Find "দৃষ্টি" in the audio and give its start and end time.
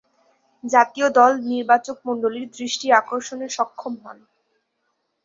2.51-2.87